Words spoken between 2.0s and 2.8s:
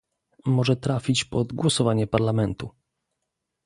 Parlamentu